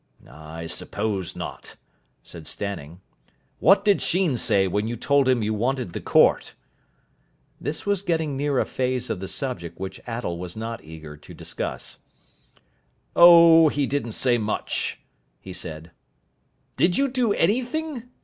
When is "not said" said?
1.35-2.47